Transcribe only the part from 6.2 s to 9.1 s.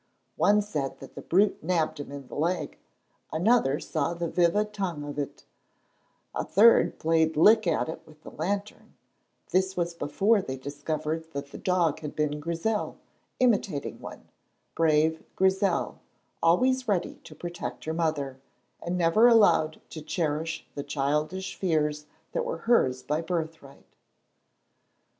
a third played lick at it with the lantern;